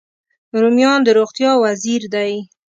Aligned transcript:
رومیان 0.61 0.99
د 1.03 1.09
روغتیا 1.17 1.51
وزیر 1.63 2.01
دی 2.13 2.33